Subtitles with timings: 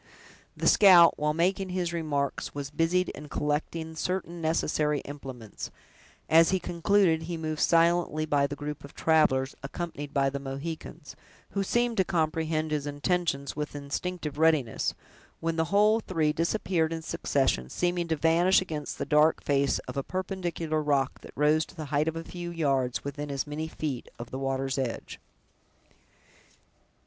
[0.57, 5.69] The scout, while making his remarks, was busied in collecting certain necessary implements;
[6.27, 11.15] as he concluded, he moved silently by the group of travelers, accompanied by the Mohicans,
[11.51, 14.95] who seemed to comprehend his intentions with instinctive readiness,
[15.39, 19.97] when the whole three disappeared in succession, seeming to vanish against the dark face of
[19.97, 23.67] a perpendicular rock that rose to the height of a few yards, within as many
[23.67, 25.19] feet of the water's edge.